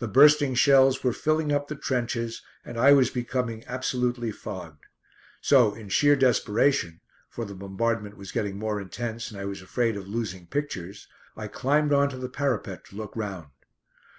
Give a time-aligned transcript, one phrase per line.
[0.00, 4.84] The bursting shells were filling up the trenches, and I was becoming absolutely fogged.
[5.40, 9.96] So, in sheer desperation for the bombardment was getting more intense and I was afraid
[9.96, 11.08] of losing pictures
[11.38, 13.48] I climbed on to the parapet to look round.